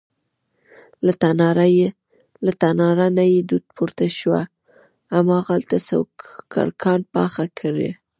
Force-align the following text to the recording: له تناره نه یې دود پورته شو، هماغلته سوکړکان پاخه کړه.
له 2.45 2.53
تناره 2.65 3.07
نه 3.17 3.25
یې 3.31 3.39
دود 3.49 3.65
پورته 3.75 4.05
شو، 4.17 4.31
هماغلته 5.15 5.77
سوکړکان 5.89 6.99
پاخه 7.13 7.45
کړه. 7.59 7.89